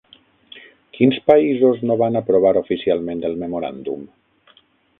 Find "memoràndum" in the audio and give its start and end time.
3.45-4.05